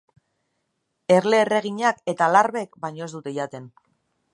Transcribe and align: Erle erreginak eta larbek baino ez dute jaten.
Erle 1.17 1.39
erreginak 1.43 2.01
eta 2.15 2.33
larbek 2.39 2.77
baino 2.87 3.07
ez 3.11 3.15
dute 3.19 3.37
jaten. 3.41 3.71